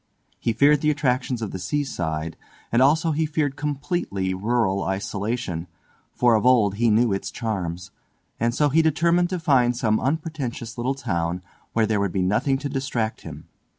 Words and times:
He 0.39 0.51
feared 0.51 0.81
the 0.81 0.89
attractions 0.89 1.43
of 1.43 1.51
the 1.51 1.59
seaside, 1.59 2.35
and 2.71 2.81
also 2.81 3.11
he 3.11 3.27
feared 3.27 3.55
completely 3.55 4.33
rural 4.33 4.81
isolation, 4.81 5.67
for 6.11 6.33
of 6.33 6.43
old 6.43 6.73
he 6.77 6.89
knew 6.89 7.13
it 7.13 7.29
charms, 7.31 7.91
and 8.39 8.55
so 8.55 8.69
he 8.69 8.81
determined 8.81 9.29
to 9.29 9.37
find 9.37 9.77
some 9.77 9.99
unpretentious 9.99 10.75
little 10.75 10.95
town 10.95 11.43
where 11.73 11.85
there 11.85 11.99
would 11.99 12.13
be 12.13 12.23
nothing 12.23 12.57
to 12.57 12.67
distract 12.67 13.21
him. 13.21 13.47